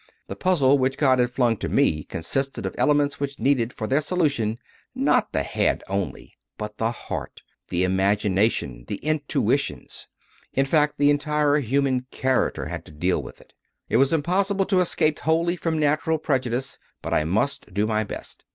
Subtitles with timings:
[0.25, 4.01] The puzzle which God had flung to me consisted of elements which needed for their
[4.01, 4.57] solution
[4.95, 10.07] not the head only, but the heart, the imagination, the intuitions;
[10.53, 13.53] in fact, the entire human character had to deal with it.
[13.89, 18.43] It was impossible to escape wholly from natural prejudice, but I must do my best.